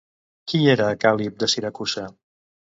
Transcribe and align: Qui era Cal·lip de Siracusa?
Qui 0.51 0.61
era 0.77 0.87
Cal·lip 1.05 1.37
de 1.45 1.53
Siracusa? 1.55 2.09